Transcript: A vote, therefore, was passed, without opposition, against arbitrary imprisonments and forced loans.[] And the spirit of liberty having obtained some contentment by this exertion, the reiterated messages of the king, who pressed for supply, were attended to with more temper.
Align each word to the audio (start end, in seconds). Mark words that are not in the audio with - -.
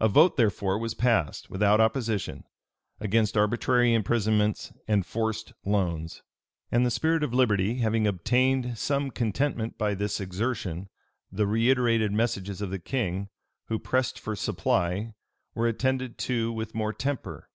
A 0.00 0.08
vote, 0.08 0.38
therefore, 0.38 0.78
was 0.78 0.94
passed, 0.94 1.50
without 1.50 1.78
opposition, 1.78 2.44
against 3.00 3.36
arbitrary 3.36 3.92
imprisonments 3.92 4.72
and 4.88 5.04
forced 5.04 5.52
loans.[] 5.62 6.22
And 6.72 6.86
the 6.86 6.90
spirit 6.90 7.22
of 7.22 7.34
liberty 7.34 7.74
having 7.80 8.06
obtained 8.06 8.78
some 8.78 9.10
contentment 9.10 9.76
by 9.76 9.94
this 9.94 10.20
exertion, 10.22 10.88
the 11.30 11.46
reiterated 11.46 12.12
messages 12.12 12.62
of 12.62 12.70
the 12.70 12.78
king, 12.78 13.28
who 13.66 13.78
pressed 13.78 14.18
for 14.18 14.34
supply, 14.34 15.12
were 15.54 15.68
attended 15.68 16.16
to 16.16 16.50
with 16.50 16.74
more 16.74 16.94
temper. 16.94 17.50